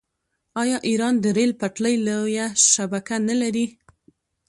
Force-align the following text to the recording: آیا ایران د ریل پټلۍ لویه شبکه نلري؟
آیا 0.61 0.77
ایران 0.89 1.15
د 1.23 1.25
ریل 1.37 1.51
پټلۍ 1.61 1.95
لویه 2.07 2.45
شبکه 2.71 3.15
نلري؟ 3.27 3.65